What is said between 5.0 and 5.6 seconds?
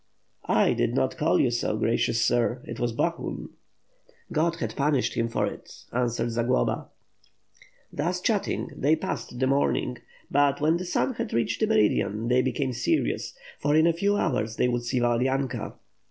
him for